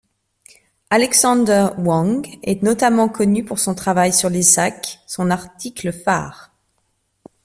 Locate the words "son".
3.59-3.75, 5.05-5.29